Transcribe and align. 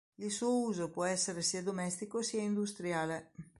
Il 0.17 0.31
suo 0.31 0.61
uso 0.65 0.89
può 0.89 1.03
essere 1.03 1.43
sia 1.43 1.61
domestico, 1.61 2.23
sia 2.23 2.41
industriale. 2.41 3.33